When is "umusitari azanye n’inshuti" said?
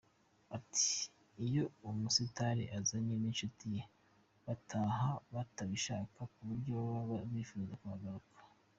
1.87-3.65